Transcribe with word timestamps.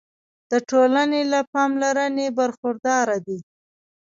د 0.51 0.53
ټولنې 0.69 1.21
له 1.31 1.39
پاملرنې 1.53 2.27
برخورداره 2.39 3.15
دي. 3.25 3.39